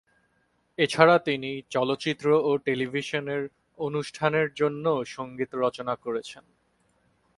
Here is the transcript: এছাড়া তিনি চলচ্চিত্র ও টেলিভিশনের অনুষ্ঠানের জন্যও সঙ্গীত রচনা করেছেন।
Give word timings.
এছাড়া 0.77 1.15
তিনি 1.19 1.61
চলচ্চিত্র 1.69 2.27
ও 2.43 2.51
টেলিভিশনের 2.57 3.43
অনুষ্ঠানের 3.77 4.47
জন্যও 4.53 4.99
সঙ্গীত 5.07 5.51
রচনা 5.55 5.95
করেছেন। 5.95 6.43